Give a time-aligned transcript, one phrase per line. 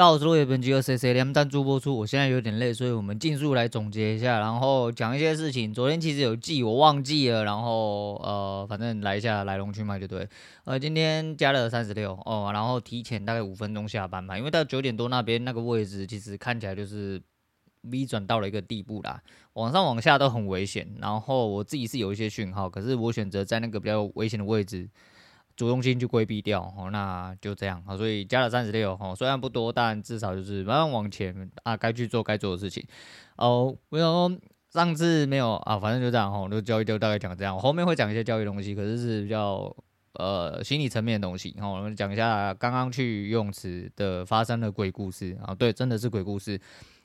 [0.00, 1.94] 大家好，我是落叶本机和 C C 两赞助播出。
[1.94, 5.74] 我现在有点累，所以我们尽速来总结一下，然后讲一些事情。
[5.74, 10.26] 昨天其实有记，我忘记了，然后呃，反正来一下来龙去脉就对。
[10.64, 17.20] 呃，今天加了三十六哦，然后提前大概五分钟下班吧，因为到九点多那边那个位置其实看起来就是
[17.82, 19.22] V 转到了一个地步啦，
[19.52, 20.88] 往上往下都很危险。
[20.98, 24.88] 然后我自己是有一些讯号，可是我选择在那个比较危险的位置。
[25.60, 32.82] 主动性去规避掉哦，那就这样，所以加了三十六哦，虽然不多，但至少就是慢慢往前啊，该去做该做的事情
[33.36, 33.76] 哦。
[33.90, 39.70] 我想说上次没有啊，反正就这样哦，就交易就大概讲这样，我后面会讲一些交易东西，可是是比较
[40.14, 41.68] 呃心理层面的东西哦。
[41.68, 46.58] 我们讲一下刚刚去游泳池的发生的鬼故事啊，对，真的是鬼故事。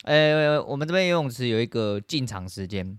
[0.06, 2.98] 呃，我们这边游泳池有一个进场时间，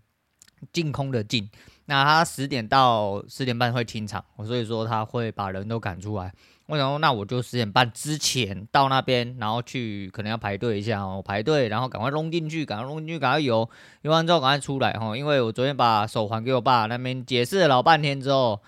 [0.70, 1.48] 净空的净。
[1.86, 6.32] 那他十点到十点半会清场，所以说他会把人都赶出来。
[6.66, 13.70] 我想说，那我就十点半之前到那边，然后去可能要排队一下哦，排队，然后赶快弄进去，赶快弄进去，赶快游，
[14.02, 15.16] 游完之后赶快出来哈。
[15.16, 18.60] 因为我昨天把手环给我爸那边解释了老半天之后，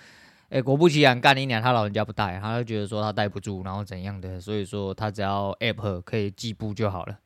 [0.50, 7.18] 哎，果不其然，干你娘，他老人家不带，他就觉得说他带不住，然后怎样的，所以说他只要 app 可以计步就好了。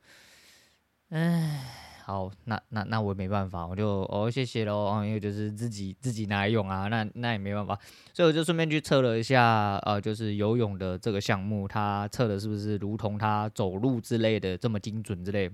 [1.11, 1.92] 唉。
[2.05, 7.79] 好，那那那我没办法，我就哦谢谢喽，哦，因为就是自己自己拿来用啊，那那也没办法，
[8.13, 15.49] 所以我就顺便去测了一下，呃，就是游泳的这个项目，它测的是不是如同它走路之类的这么精准之类，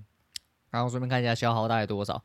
[0.70, 2.22] 然后顺便看一下消耗大概多少，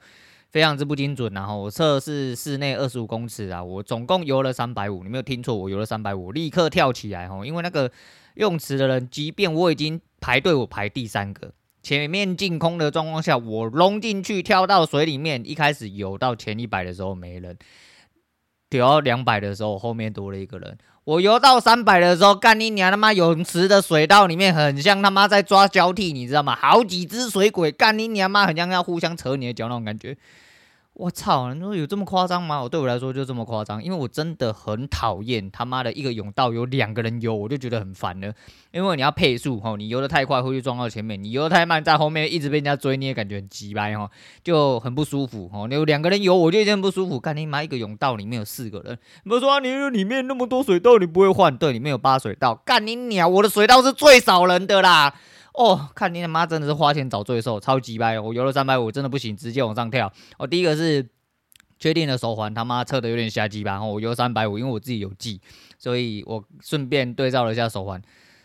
[0.52, 7.92] 非常之不精准，然后我测是室内二十五公尺啊，我总共游了三百五，你没有听错，我游了三百五，立刻跳起来哦，因为那个
[8.36, 11.52] 游泳池的人，即便我已经排队，我排第三个。
[11.84, 17.58] 前面净空的状况下，我融进去跳到水里面，一开始游到前一百的时候没人，
[18.72, 23.12] 游到两百的时候后面多了一个人，我游到三百的时候，干你娘他妈！
[23.12, 26.56] 泳池的水道里面很像他妈在抓交替，你知道吗？
[26.56, 30.18] 好几只水鬼，干你娘妈，很像要互相扯你的脚那种感觉。
[30.96, 31.52] 我操！
[31.56, 32.62] 你说有这么夸张吗？
[32.62, 38.32] 我对我来说就这么夸张，因为我真的很讨厌他妈的一个泳道有两个人游，我就觉得很烦了。
[38.72, 44.08] 因为你要配速吼，你游得太快会去撞到前面，你游得太慢在后面一直被人家追，你也感觉很急掰吼，
[44.44, 45.66] 就很不舒服吼。
[45.66, 47.20] 你有两个人游，我就已经不舒服。
[47.20, 51.58] 看你妈一个泳道里面有四个人，不是说你里面那么多水道你不会换？
[51.58, 53.28] 对，里面有八水道，干你鸟！
[53.28, 55.16] 我的水道是最少人的啦。
[55.54, 58.20] 哦，看你他妈真的是花钱找罪受，超级掰！
[58.20, 60.12] 我游了三百五，真的不行，直接往上跳。
[60.38, 61.08] 我、哦、第一个是
[61.80, 63.72] 确定的手环，他妈测的有点瞎鸡巴。
[63.72, 65.40] 然后我游三百五，因为我自己有记，
[65.78, 68.02] 所以我顺便对照了一下手环，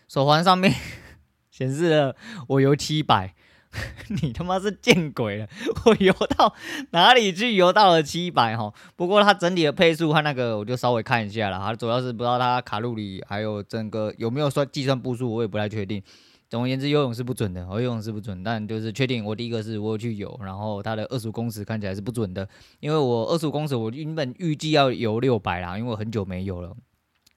[0.08, 0.74] 手环上面
[1.50, 2.16] 显示了
[2.48, 3.34] 我游七百。
[4.22, 5.46] 你他妈是见鬼了！
[5.84, 6.54] 我游到
[6.92, 7.54] 哪里去？
[7.54, 8.72] 游到了七百哈。
[8.96, 11.58] 不过它整体的配速和那个，我就稍微看一下了。
[11.58, 16.02] 它主要是不知道它卡路里还有整个有没有算计算步数，我也不太确定。
[16.48, 22.48] 总而言之，游泳是不准的，我游泳是不准，但就是确定我第一个是我去游，然后它的二十五公尺看起来是不准的，
[22.80, 26.74] 因为我二十五公尺我原本预计要游六百啦，因为我很久没游了，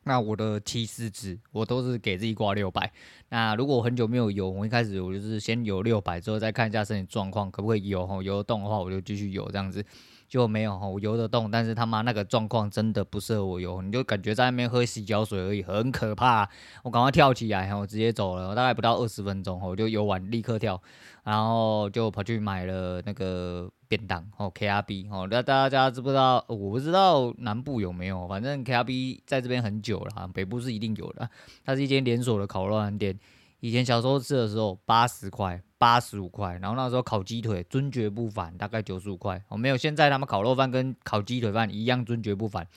[0.06, 2.90] 那我的起始值我都是给自己挂六百，
[3.28, 9.84] 那如果我很久没有游，我一开始我就是先游六百，之后再看一下身体状况可不可以游，游得动的话我就继续游这样子。
[10.32, 16.50] 就没有哈，我游得动，但是他妈那个状况真的不适合我游，你就感觉在那边喝洗脚水而已，很可怕。
[16.84, 20.82] 我赶快跳起来，我直接走了，大概不到二十分钟，我就游完立刻跳，
[21.26, 26.42] 然后就跑去买了那个便当哦，KRB 哦，那大家知不知道？
[26.48, 31.30] 我不知道南部有没有，反正 KRB 在这边很久了，北部是一定有的。
[31.66, 33.20] 它是一间连锁的烤肉店。
[33.60, 39.44] 以前小时候吃的时候八十块、八十五块，然后那时候烤鸡腿尊爵不凡，大概九十五块。
[39.48, 42.68] 我没有现在他们烤肉饭跟烤鸡腿饭一样尊爵不凡，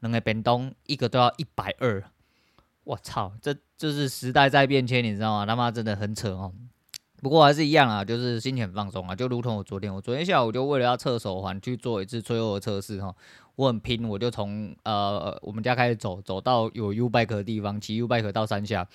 [0.00, 2.02] 两个便当一个都要一百二。
[2.82, 5.46] 我操，这这是时代在变迁，你知道吗？
[5.46, 6.52] 他妈真的很扯哦。
[7.22, 13.14] 不过还是一样啊，就是心情很放松啊，就如同我昨天，我昨天下午就为了要测手环去做一次最后的测试哈，
[13.54, 18.88] 我很拼，我就从呃我们家开始走，走到有 U bike 的地方，骑 U bike 到山下。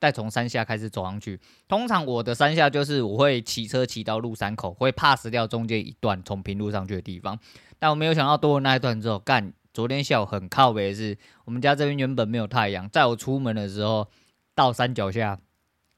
[0.00, 1.38] 再从山下开始走上去，
[1.68, 7.38] 通常我的山下就是我会骑车骑到鹿山口，会 pass 掉中间一段从平路上去的地方，
[7.78, 14.08] 但我没有想到多了那一段之后，干，昨天下午很靠北是，我们家这边原本没有太阳，在我出门的时候
[14.54, 15.38] 到山脚下，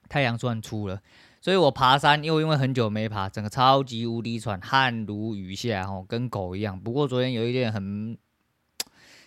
[0.09, 1.01] 太阳算出了，
[1.41, 6.81] 所以我爬山又因为很久没爬，整个超级无敌喘，汗如雨下，吼，跟狗一样。
[6.81, 8.19] 不过昨天有一件很。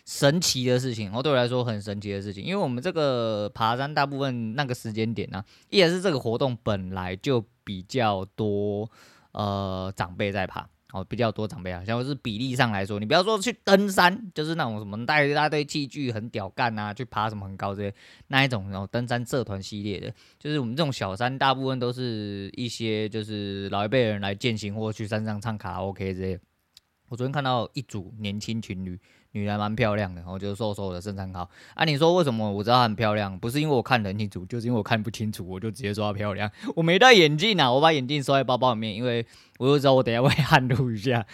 [0.05, 8.87] 神奇的事情，哦，对我来说很神奇的事情，因为我们这个爬山大部分那个时间点呢、啊，也是这个活动本来就比较多，
[9.31, 17.91] 呃，长辈在爬，哦，比较多长辈啊，像是比例上来说，你不要说去登山，就是那种什么带一大堆器具很屌干啊，去爬什么很高这些
[18.27, 26.39] 那一种，然后登山社团系列的，就是我们这种小山，大部分都是一些就是老一辈人来健行或去山上唱卡拉 OK 这些。
[27.07, 28.99] 我昨天看到一组年轻情侣，
[29.35, 31.49] 女的蛮漂亮的，然后就是瘦瘦的，身材好。
[31.73, 33.37] 啊，你说为什么我知道她很漂亮？
[33.37, 36.49] 不是因为我看得很清楚，就是因为我看不清楚，我就直接说她漂亮。
[36.73, 39.25] 我没戴眼镜啊，我把眼镜收在包包里面，因为
[39.59, 41.25] 我就知道我等下会 汗露一下，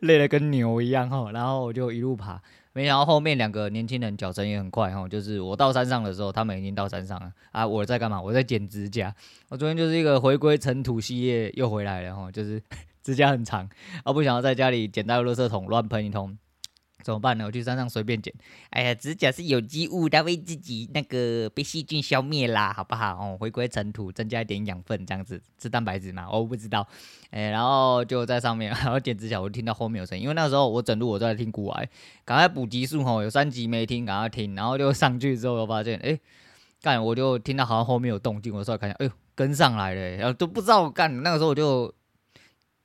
[0.00, 1.30] 累得跟牛一样哈。
[1.30, 7.64] 然后我就一路爬，没想到后面两个年轻人脚程也很快哈，就是我到山上的时候，他们已经到山上了啊。
[7.64, 8.20] 我在干嘛？
[8.20, 9.14] 我在剪指甲。
[9.50, 12.60] 我昨天就是一个回归尘土系列又回来了哈，就是。
[13.06, 13.68] 指甲很长，
[14.04, 16.36] 我不想要在家里捡到垃圾桶乱喷一通，
[17.02, 17.44] 怎么办呢？
[17.44, 18.32] 我去山上随便捡。
[18.70, 23.14] 哎呀，指甲是有机物，它会自己那个被细菌消灭啦，好不好？
[23.14, 26.28] 哦，回归尘土，增加一点养分，这样子吃蛋白质嘛？
[26.30, 26.86] 我不知道。
[27.30, 31.88] 哎，然后就在上面， 然后剪指甲，我就听到后面有声音，因为那时候我整路我都在听古玩，
[32.24, 34.54] 赶快补集数吼，有三集没听，赶快听。
[34.54, 36.18] 然后就上去之后，我发现，哎，
[36.82, 41.94] 干，我就听到好像后面有动静，我稍微看一下，哎呦，跟上来了，然后都不知道干，那个时候我就。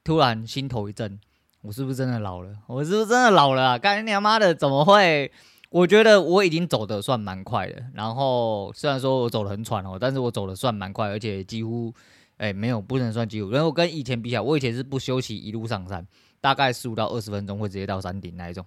[0.03, 1.19] 突然心头一震，
[1.61, 2.55] 我是不是真的老了？
[2.67, 3.77] 我是不是真的老了啊？
[3.77, 5.31] 干你娘妈的，怎么会？
[5.69, 7.81] 我觉得我已经走得算蛮快的。
[7.93, 11.93] 然后虽然说我走得很喘哦，但是我走得算蛮快，而且几乎，
[12.37, 13.51] 哎、没有，不能算几乎。
[13.51, 16.05] 然后跟以前比起来，我以前是不休息一路上山，
[16.41, 18.65] 大概十五到二十分钟会直接到山顶那一种。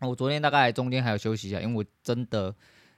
[0.00, 2.54] 我昨天大概中间还有休息一下，因为我真的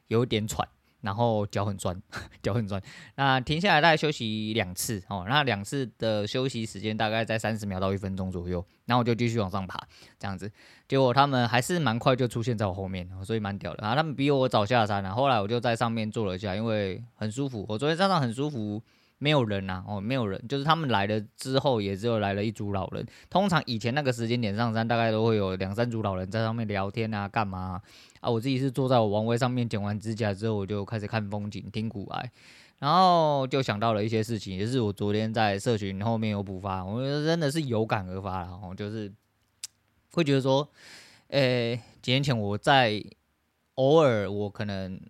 [0.06, 0.66] 有点喘。
[1.06, 1.98] 然后脚很酸，
[2.42, 2.82] 脚很酸。
[3.14, 8.62] 那停下来大概休息两次哦，那两次的休息时间大概在三十秒到一分钟左右。
[8.86, 9.80] 然后我就继续往上爬，
[10.18, 10.50] 这样子。
[10.86, 13.94] 结果他们还是蛮快就出现在我后面，所以蛮屌的啊。
[13.94, 15.14] 他们比我早下山了。
[15.14, 17.64] 后来我就在上面坐了一下，因为很舒服。
[17.68, 18.82] 我昨天山上很舒服。
[19.18, 23.06] 没有人呐，哦，没有人，就是他们来了之后，也只有来了一组老人。
[23.30, 27.80] 通常以前那个时间点上山，大概都会有两三组老人在上面聊天啊，干嘛
[28.20, 28.28] 啊？
[28.30, 32.30] 我自己是坐在我王位上面剪完指甲之后，我就开始看风景，听股癌，
[32.78, 39.10] 然后就想到了一些事情，也是我昨天在社群后面有补发，我觉得真的是有感而发了，哦，就是
[40.12, 40.68] 会觉得说，
[41.28, 43.02] 诶，几年前我在
[43.76, 45.00] 偶尔我可能。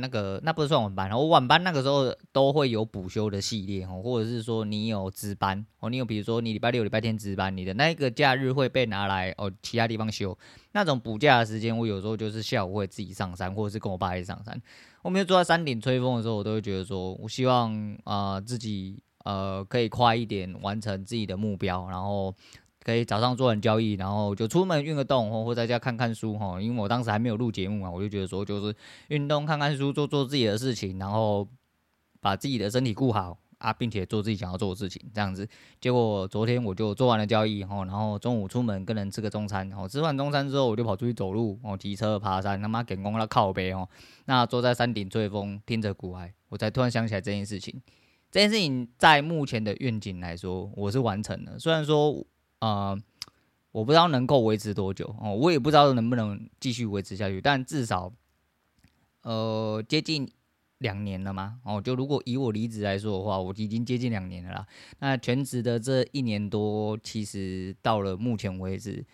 [0.00, 10.36] 那个那不是算晚班，我晚班那个时候都会有补休的系列哦，或者是说你有值班哦，你有比如说你礼拜六、礼拜天值班，你的那个假日会被拿来哦其他地方休。
[10.72, 14.60] 那种补假的时间，我有时候就是下午会自己上山，或者是跟我爸一起上山。
[15.02, 22.34] 我每次坐在山顶吹风的时候，我都会觉得说，我希望啊、自己呃可以快一点完成自己的目标，然后。
[22.88, 26.58] 可以早上做完交易，然后就出门运个动，或或在家看看书哈。
[26.58, 28.74] 因为我当时还没有录节目嘛，我就觉得说就是
[29.08, 31.46] 运动、看看书、做做自己的事情，然后
[32.18, 35.46] 把自己的身体顾好啊，并且做自己想要做的事情，这样子。
[35.82, 43.86] 结果昨天我就做完了交易哈，然后中午出门跟人吃个中餐，然后吃完中餐之后我就跑出去走路，哦，骑车爬山，他妈给光了靠背哦。
[44.24, 47.82] 那坐在山顶吹风，听着股癌，我才突然想起来这件事情。
[48.30, 51.58] 这件事情在目前的愿景来说，我是完成了。
[51.58, 52.24] 虽然说。
[52.60, 52.96] 啊、
[53.70, 58.12] 我不知道能够维持多久哦，我也不知道能不能继续维持下去，但至少，
[59.22, 60.28] 呃，接近
[60.78, 61.60] 两年了嘛。
[61.64, 64.66] 哦，就如果以我离职来说的话，我已经接近两年了啦。
[64.98, 69.06] 那全职的这一年多，其实到了目前为止，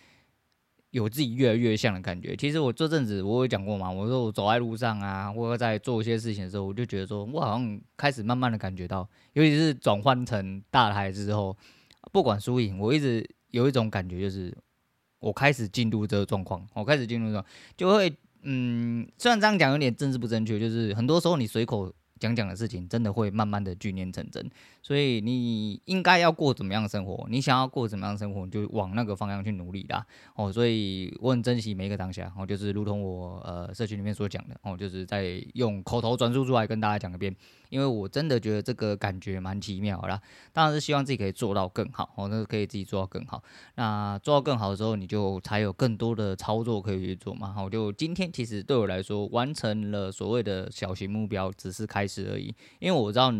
[0.89, 2.35] 有自己越来越像的感觉。
[2.35, 11.55] 其实我这阵子我有讲过嘛，我说我走在路上啊，或者在做一些事情的时候，我就觉得说我好像开始慢慢的感觉到，尤其是转换成大台之后。
[12.11, 14.55] 不管输赢，我一直有一种感觉，就是
[15.19, 17.45] 我开始进入这个状况，我开始进入这种，
[17.77, 24.49] 就会，嗯，虽然这样讲有点政治不正确，就是很多时候你随口讲讲的事情，真的会慢慢的聚念成真。
[24.81, 27.25] 所以你应该要过怎么样的生活？
[27.29, 30.05] 你想要过怎么样的生活，你就往那个方向去努力啦。
[30.35, 32.31] 哦，所以我很珍惜每一个当下。
[32.37, 37.35] 哦，就是如同我呃社群里面所讲的，哦，就是在用口头转述出来跟大家讲一遍。
[37.69, 40.21] 因为我真的觉得这个感觉蛮奇妙啦。
[40.53, 42.13] 当然是希望自己可以做到更好。
[42.15, 43.43] 哦，那个可以自己做到更好。
[43.75, 47.51] 那做到更好的时候，你就才有更多的操作可以去做嘛。
[47.51, 52.53] 好，就今天其实对我来说，完成了所谓的小型目标，只是开始而已。
[52.79, 53.33] 因为我知道。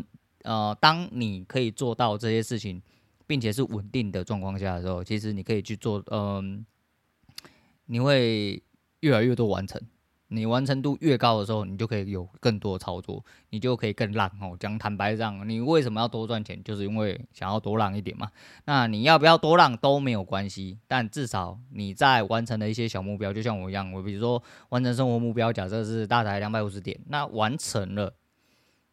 [0.44, 2.80] 呃，当你可以做到这些事情，
[3.26, 6.64] 并且是稳定的状况下的时候，其实你可以去做，嗯、
[7.88, 8.62] 你会
[9.00, 9.82] 越来越多完成。
[10.36, 14.56] 你完成度越高的时候，你就可以有更多的操作，你就可以更浪哦。
[14.60, 16.62] 讲坦白讲，你为什么要多赚钱？
[16.64, 18.30] 就是因为想要多浪一点嘛。
[18.66, 28.14] 那你要不要多浪都没有关系，但至少你在完成了一些小目标，就像我一样，我比如说完成生活目标，假设是大台两百五十点，那完成了，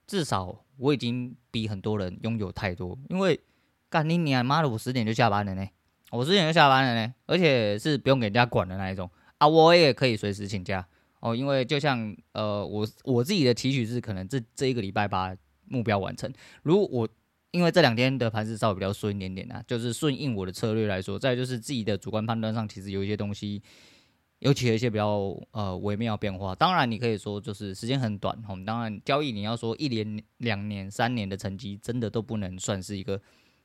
[0.07, 0.65] 至少。
[0.79, 3.39] 我已经比很多人拥有太多，因为
[3.89, 5.65] 干你娘妈的，我十点就下班了呢。
[6.11, 9.09] 我十点就下班了呢，而且是不用给人家管的那一种
[9.39, 10.85] 啊，我也可以随时请假
[11.23, 15.35] 哦，因为就像呃，我我自己的期许是，可能这这一个礼拜把
[15.69, 16.31] 目标完成。
[16.65, 17.09] 如果我
[17.53, 23.63] 因为这两天的盘子稍微比较顺一点点啊，就是顺应我的策略来说，再就是自己的主观判断上，其实有一些东西，
[24.41, 26.55] 尤其有一些比较呃微妙变化。
[26.55, 33.21] 当然，你可以说就是时间很短，我们当然交易你要说一年、两年、三年的成绩，真的都不能算是一个。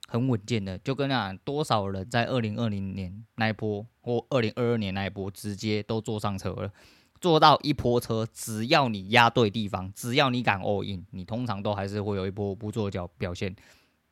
[0.09, 6.71] 很稳健的，就跟那多少人在二零二零年那一波或二零二二年那一波直接都坐上车了，
[7.19, 13.55] 做到一波车，只要你压对地方，只要你敢 all in，你通常都还是会有一波不错的脚表现。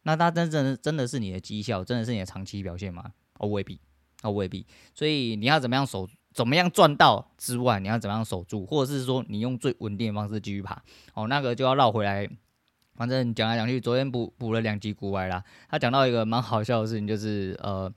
[0.03, 3.12] 那它真正真的是你的绩效，真的是你的长期表现吗？
[3.39, 3.79] 哦，未必，
[4.21, 4.65] 哦，未必。
[4.93, 10.81] 所以你要怎么样守，怎么样赚到之外，你要怎么样守住，或者是说你用最稳定的方式继续爬。
[11.13, 12.29] 哦，那个就要绕回来。
[12.93, 15.43] 反正讲来讲去，昨天补补了两集股外啦。
[15.67, 17.91] 他讲到一个蛮好笑的事情，就是呃，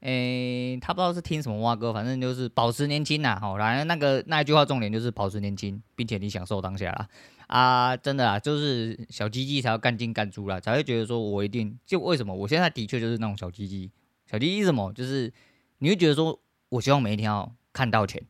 [0.00, 3.36] 诶、他不知道是听什么蛙哥，反正就是保持年轻呐。
[3.40, 7.08] 好，反正那个那一句话重点就是保持年轻，并且你享受当下啦。
[7.48, 13.90] 啊，真的啊，就是小鸡鸡才要干进干出啦，才会觉得说我一定就为什么我现在的确就是那种小鸡鸡。
[14.30, 14.92] 小鸡鸡什么？
[14.92, 15.32] 就是
[15.78, 16.38] 你会觉得说
[16.68, 18.22] 我希望每一天要看到钱，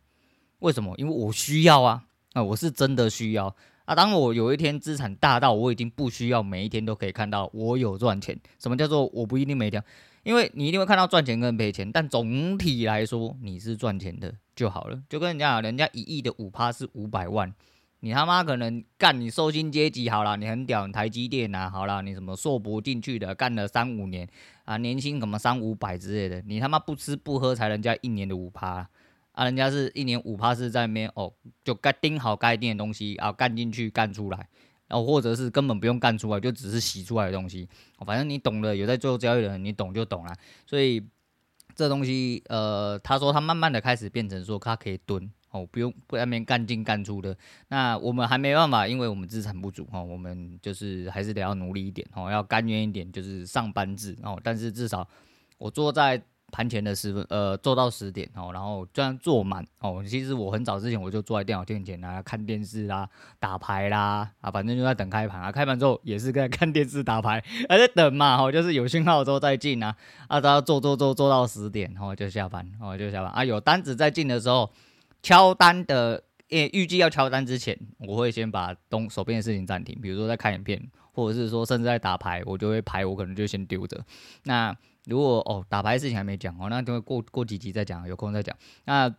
[0.60, 0.94] 为什么？
[0.96, 3.54] 因为我需要啊，啊，我是真的需要。
[3.84, 9.82] 啊，当我有一天资产大到我已经不需要每一天都可以看到我有赚钱，什么叫做我不一定每天？
[10.28, 15.02] 因为你一定会看到赚钱跟赔钱，但总体来说你是赚钱的就好了。
[15.08, 17.50] 就跟人家，人家一亿的五趴是五百万，
[18.00, 24.28] 你他妈可能干你受薪阶级好了，你很屌，你台积电啊好了，你什么硕博进去的干了三五年
[24.66, 28.86] 啊，年薪什么三五百之类的，你他妈不吃不喝才人家一年的五趴。
[29.32, 31.32] 啊，人家是一年五趴是在那边哦，
[31.64, 34.48] 就该盯好该盯的东西啊，干进去干出来，
[34.88, 37.68] 然后或者是根本不用干出来，就只是洗出来的东西，
[38.04, 40.34] 反正你懂的，有在做交易的人，你懂就懂了。
[40.66, 41.00] 所以
[41.74, 47.36] 这东西，呃，他说他慢慢的开始变成说他可以蹲哦，不用不在那边干进干出的。
[47.68, 54.40] 那我们还没办法，因为我们资产不足哦，我们就是还是得要努力一点哦，要甘愿一点，就是上班制哦。
[54.42, 55.08] 但是至少
[55.58, 56.22] 我坐在。
[56.50, 60.02] 盘前的十分，呃，做到十点哦，然后这样做满哦。
[60.06, 65.52] 其实我很早之前我就坐在电脑面前啊，看电视啦，打牌啦，啊，反正就在等开盘啊。
[65.52, 69.94] 开盘之后也是在看电视打牌，还在等嘛，哦，就是有信号之后再进啊。
[70.26, 73.44] 啊，都要做做做做到十点，然后就下班，哦，就下班啊。
[73.44, 74.70] 有单子在进的时候，
[75.22, 84.02] 敲单的，诶，预计要敲单之前，我会先把东手边的事情暂停，比如说在看影片，或者是说甚至在打牌，我就会牌我可能就先丢着。
[84.44, 84.74] 那
[85.08, 88.54] 如果哦打牌的事情还没讲哦，那等会过过几集再讲，有空再讲。
[88.84, 89.12] 那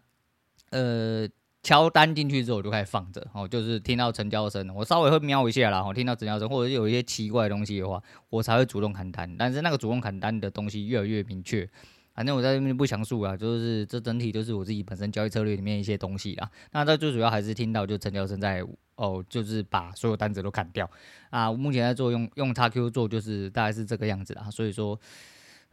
[0.69, 1.27] 呃
[1.61, 5.83] 敲单进去之后我就开始放着哦，就是听到成交声，我稍微会瞄一下啦。
[5.83, 9.35] 我听到成交声或者有一些奇怪的东西的话，我才会主动砍单。
[9.35, 11.67] 但是那个主动砍单的东西越来越明确，
[12.13, 16.49] 反正我在这边不详述啊，就是这整体就是我自己本身交易策略里面一些东西啦。
[16.71, 18.63] 那这最主要还是听到就成交声在
[18.95, 20.89] 哦，就是把所有单子都砍掉
[21.29, 21.51] 啊。
[21.51, 24.51] 我目前在做用用 XQ 做，就是大概是这个样子啊。
[24.51, 24.97] 所以说。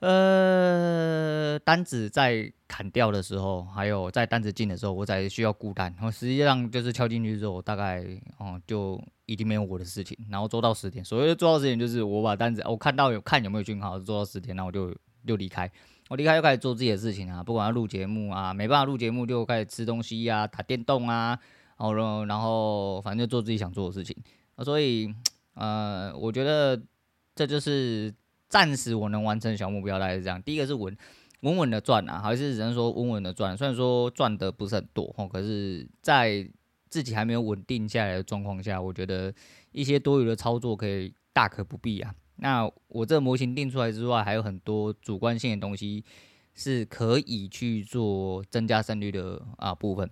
[0.00, 5.90] 呃，单子在砍掉的时候，还有在单子进的时候，我才需要孤单。
[5.94, 8.04] 然后实际上就是敲进去之后，大概
[8.36, 10.14] 哦、嗯、就已经没有我的事情。
[10.28, 14.94] 然后做到十点，所谓的做到十点就是我把单子，我看到有看有没有讯号，做到十点，然后我就
[15.26, 15.70] 就离开。
[16.08, 21.38] 我离开又开始做自己的事情啊，不管要录节目啊，没办法录节目就开始吃东西啊，打电动啊，
[21.78, 24.14] 然后然后反正就做自己想做的事情。
[24.62, 25.10] 所以
[25.54, 26.78] 呃，我觉得
[27.34, 28.12] 这就是。
[28.48, 30.96] 暂时我能完成的小目标大概是这样，第一个是稳
[31.40, 33.56] 稳稳的赚啊，还是只能说稳稳的赚。
[33.56, 36.48] 虽然说赚的不是很多哦，可是，在
[36.88, 39.32] 自己还没有稳定下来的状况下，我觉得
[39.72, 42.14] 一些多余的操作可以大可不必啊。
[42.36, 46.04] 那我这个模型定出来之外，还有很多主观性的东西
[46.54, 50.08] 是可以去做增加胜率的啊部分。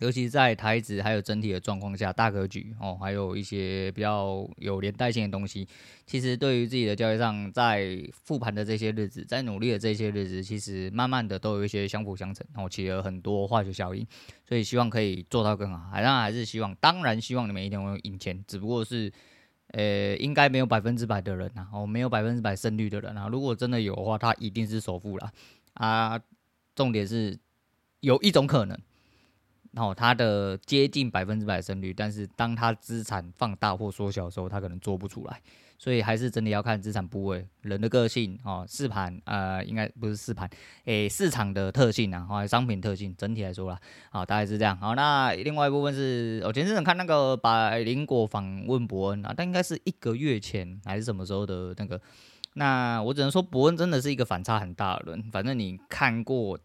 [0.00, 5.66] 尤其在台指还有整体的状况下，大格局哦，还有一些比较有连带性的东西，
[6.04, 14.06] 其实对于自己的交易上，在复盘的这些日子，在努力的这些日子，其实慢慢的都有一些相辅相成，然后起了很多化学效应，
[14.46, 15.90] 所以希望可以做到更好。
[15.94, 19.10] 当然还是希望，当然希望你们一定会赢钱，只不过是，
[19.68, 23.28] 呃，应该没有百分之百的人呐，哦，没有百分之百胜率的人啊。
[23.28, 25.32] 如果真的有的话，他一定是首富了
[25.72, 26.20] 啊。
[26.74, 27.38] 重点是
[28.00, 28.78] 有一种可能。
[29.76, 35.42] 然后它的接近百分之百胜率，但是当它资产放大或缩小的时候，它可能做不出来，
[35.76, 40.48] 所以还是真的要看资产部位、人的个性哦，试盘呃，应该不是试盘，
[40.86, 43.78] 诶，市场的特性啊，或者商品特性，整体来说啦，
[44.10, 44.74] 好，大概是这样。
[44.78, 52.00] 好，那另外一部分是，我前阵子看那个百灵果访问伯恩啊，但应该是一个月前还是什么时候的那个。
[52.54, 55.30] 那我只能说，伯恩真的是一个反差很大的人。
[55.30, 56.58] 反正你看过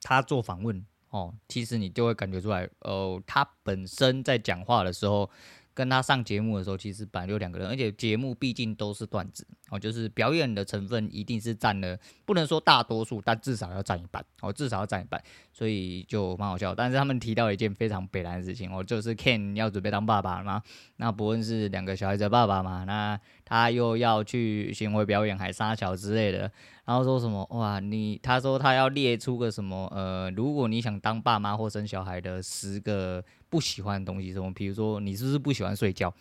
[0.00, 5.30] 他做访问哦，其实你就会感觉出来，哦、呃，他本身在讲话的时候。
[5.74, 16.74] 跟他上节目的时候，其实本来就两个人，而且节目毕竟都是段子哦，就是表演的成分一定是占了，不能说大多数，但至少要占一半哦，至少要占一半，所以就蛮好笑。
[16.74, 20.62] 但是他们提到一件非常悲哀的事情哦，就是 Ken 要准备当爸爸了吗，
[20.96, 26.50] 那不论是两个小孩子的爸爸嘛，那他又要去巡回表演，还杀小之类的。
[26.84, 27.78] 然后说什么哇？
[27.78, 34.50] 你他说他要列出个什么呃，如果你想当爸妈或生小孩的十个不喜欢的东西，什么？
[34.54, 36.12] 比如说你是不是不喜欢睡觉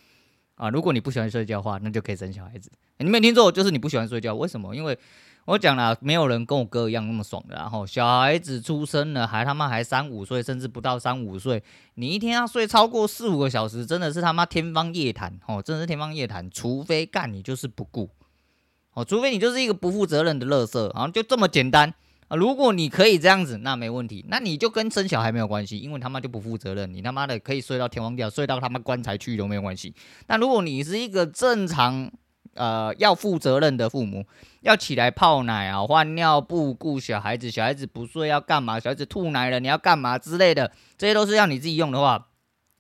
[0.56, 0.70] 啊？
[0.70, 2.70] 如果你不喜欢睡觉的话，那就可以生小孩子。
[2.98, 4.36] 你没听错，就是你不喜欢睡觉。
[4.36, 4.76] 为什么？
[4.76, 5.00] 因为
[5.46, 7.56] 我讲了，没有人跟我哥一样那么爽的。
[7.56, 11.64] 然后小孩子出生了，还他妈还三五岁，甚至不到三五岁，
[11.96, 15.62] 你一天要睡超过四五个小时，真的是他妈天方夜谭哦！
[15.62, 18.10] 真的是天方夜谭，除非干你就是不顾。
[18.94, 21.94] 哦，除非你就是一个不负责任的垃圾，啊，就这么简单
[22.32, 22.36] 啊！
[22.38, 29.94] 如果你可以这样子，那没问题，那你就跟生小孩没有关系，因为他妈就不负责任，你他妈的可以睡到天荒地老，睡到他妈棺材去都没有关系。
[30.28, 32.10] 那如果你是一个正常，
[32.54, 34.26] 呃，要负责任的父母，
[34.62, 38.80] 要起来泡奶啊，换尿布，顾小孩子，小孩子不睡要干嘛？
[38.80, 42.28] 小孩子吐奶了你要干嘛之类的，这些都是要你自己用的话，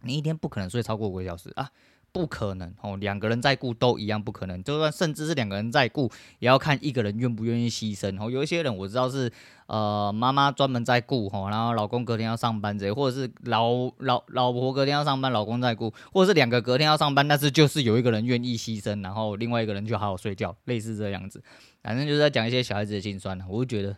[0.03, 1.69] 你一天不可能睡超过五个小时啊。
[2.13, 4.61] 不可能哦，两个人在顾都一样不可能。
[4.63, 8.21] 就算甚至是两个人在顾，也要看一个人愿不愿意牺牲。
[8.21, 9.31] 哦，有一些人我知道是，
[9.67, 21.41] 呃，妈妈专门在顾，吼，然后老公隔天要上班这，或者是老老老婆隔天要上班，老公在顾，或者是两个隔天要上班，但是就是有一个人愿意牺牲，然后另外一个人就好好睡觉，类似这样子。
[21.81, 23.95] 反正就是在讲一些小孩子的心酸，我就觉得。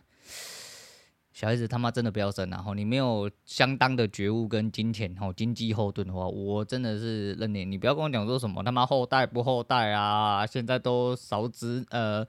[1.34, 7.66] 小孩子他妈真的不要生，然后你没有相当的觉悟跟金钱吼经济后盾的话，我真的是认你。
[7.66, 12.24] 你不要跟我讲说什么他妈后代不后代啊，现在都少子呃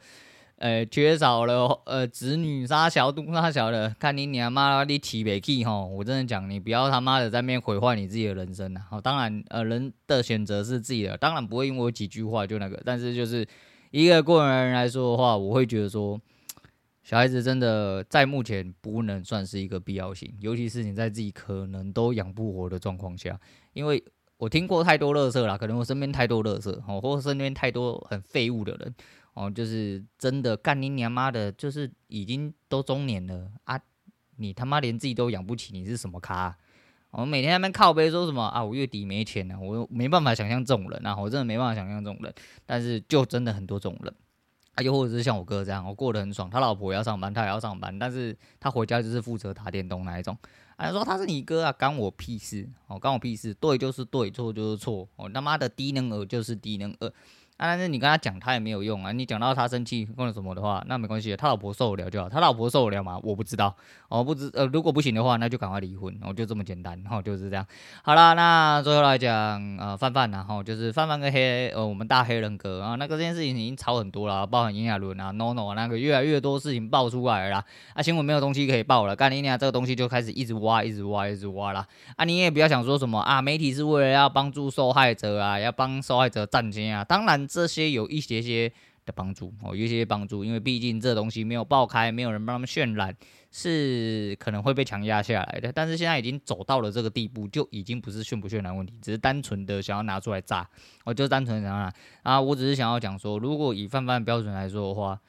[0.57, 8.87] 呃缺少了呃子女杀小肚杀小的，看你娘妈你提不起吼，我真的讲你不要他妈的在那毁坏你自己的人生啊！
[8.89, 13.47] 好，当然呃人的选择是自己的，当然不会因为我几句话就那个，但是就是
[13.91, 16.19] 一个过来人来说的话，我会觉得说。
[17.05, 23.39] 小孩子真的在目前不能算是一个必要性，尤其是你在自己可能都养不活的状况下，
[23.75, 24.03] 因为
[24.39, 28.95] 我听过太多乐色了，可能我身边太多乐色哦，或者身边太多很废物的人
[29.35, 33.79] 哦，就是真的干你娘妈的，就是已经都中年了啊，
[34.37, 36.57] 你他妈连自己都养不起，你是什么咖？
[37.11, 38.65] 我每天在那靠背说什么啊？
[38.65, 44.15] 我月底没钱了，我没办法想象这种人啊，我真的没办法想象这种人，但是就真的很多这种人。
[44.75, 50.37] 啊，又或者是像我哥这样，我过得很爽，他老婆也要上班，他也要上班，但是他回家就是负责打电动那一种。
[50.77, 57.13] 啊，说他是你哥啊，干我屁事哦，干我屁事，对就是对，错就是错，哦，他妈的低能儿就是低能儿。
[57.57, 59.13] 啊、但是你跟他讲，他也没有用啊。
[59.13, 62.29] 你讲到他生气或者什么的话，那没关系，他老婆受得了就好。
[62.29, 63.19] 他老婆受得了吗？
[63.23, 63.75] 我不知道，
[64.09, 67.65] 哦，不知呃，如果不行的话，那就赶快离婚，哦、就这么简单，然、哦、后就是这样。
[68.03, 69.33] 好啦，那最后来讲，
[69.79, 77.65] 呃，范范然后就是范范跟黑呃，我们大黑人哥啊，那个这件事情已经吵很多了，包含炎亚纶啊，NONO 啊，那个越来越多事情爆出来了啦。
[77.95, 81.87] 啊，新闻没有东西可以爆了，干你娘这个东西就开始一直挖，一直挖，一直挖啦。
[82.17, 88.25] 啊，你也不要想说什么啊，媒体是为了要帮助受害者啊，要帮受害者站街啊，当然这些有一。
[88.25, 88.73] 些些
[89.05, 93.15] 的帮助哦，有一些帮助，因为毕竟这东西没有爆开，没有人帮他们渲染，
[93.53, 95.71] 是可能会被强压下来的。
[95.71, 100.67] 但是现在已经走到了这个地步，就已经不是渲不渲染问题，只是单纯的想要拿出来炸。
[101.05, 105.21] 我就单纯想要啊，我只是想要讲说，如果以范范标准来说的话，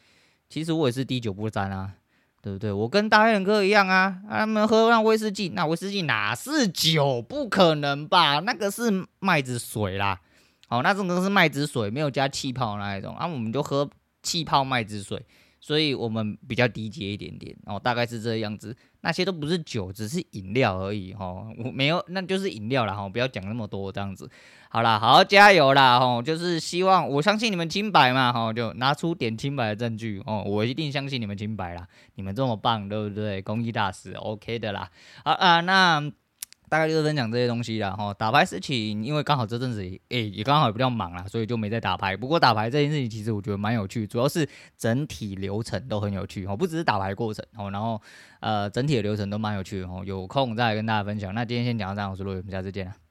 [0.47, 1.95] 其实我也是滴酒不沾啊，
[2.41, 2.71] 对不对？
[2.71, 7.21] 我跟大黑人哥一样啊，他们喝那威士忌，那威士忌哪是酒？
[7.21, 8.39] 不可能吧？
[8.39, 10.21] 那个是麦子水啦。
[10.67, 13.87] 好，那这种是麦子水，没有加气泡那一种，啊，我们就喝
[14.23, 15.23] 气泡麦子水，
[15.59, 18.75] 所以我们比较低阶一点点，哦，大概是这样子。
[19.01, 24.27] 那些都不是酒，只是饮料而已，哦，我没有，那就是饮料啦，哈，不要讲那么多这样子。
[24.69, 33.39] 好啦，好加油啦，吼，就是希望我相信你们清白嘛，吼，就拿出点清白的证据，哦，我一定相信你们清白啦，你们这么棒，对不对？
[33.43, 34.89] 公益大使，OK 的啦。
[35.23, 36.11] 好啊，那。
[36.75, 42.17] 大概就是分享这些东西啦，哈，打牌事情，因为刚好这阵子，诶、也刚好也比较忙啦，所以就没在打牌。
[42.17, 44.45] 不过打牌这件事情，其实我觉得蛮有趣，主要是
[44.77, 48.01] 整体流程都很有趣，哦，不只是打牌过程，哦，然后
[48.41, 51.33] 呃，整体的流程都蛮有趣，哦，有空再跟大家分享。
[51.33, 53.04] 那今天先讲到这样，我是陆伟，我们下次见。